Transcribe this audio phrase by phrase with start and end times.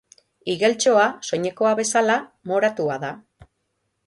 [0.53, 2.17] Igeltxoa, soinekoa bezala,
[2.53, 3.13] moratua da.